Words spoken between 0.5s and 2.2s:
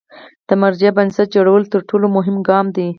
مرجع بنسټ جوړول تر ټولو